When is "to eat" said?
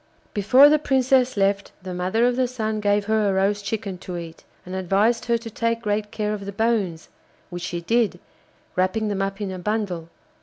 3.99-4.43